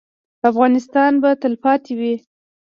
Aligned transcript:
افغانستان 0.49 1.11
به 1.21 1.29
تلپاتې 1.41 1.93
وي؟ 1.99 2.13